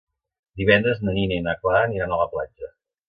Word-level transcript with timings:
Divendres 0.61 1.03
na 1.07 1.15
Nina 1.17 1.37
i 1.41 1.43
na 1.49 1.55
Clara 1.61 1.83
aniran 1.91 2.17
a 2.17 2.19
la 2.23 2.27
platja. 2.33 2.73